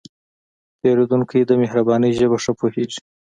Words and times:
پیرودونکی 0.79 1.41
د 1.45 1.51
مهربانۍ 1.61 2.11
ژبه 2.19 2.37
ښه 2.43 2.51
پوهېږي. 2.59 2.99